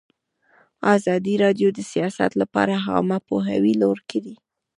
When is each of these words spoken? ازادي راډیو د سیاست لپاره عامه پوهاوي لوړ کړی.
ازادي 0.95 1.33
راډیو 1.43 1.69
د 1.73 1.79
سیاست 1.91 2.31
لپاره 2.41 2.73
عامه 2.87 3.17
پوهاوي 3.27 3.73
لوړ 3.81 3.97
کړی. 4.11 4.35